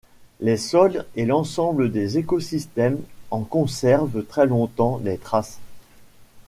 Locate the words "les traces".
5.03-5.59